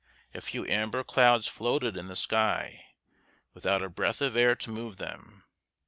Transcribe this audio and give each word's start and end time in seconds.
A 0.33 0.41
few 0.41 0.65
amber 0.65 1.03
clouds 1.03 1.45
floated 1.47 1.95
in 1.95 2.07
the 2.07 2.15
sky, 2.15 2.85
without 3.53 3.83
a 3.83 3.89
breath 3.89 4.19
of 4.19 4.35
air 4.35 4.55
to 4.55 4.71
move 4.71 4.97
them. 4.97 5.43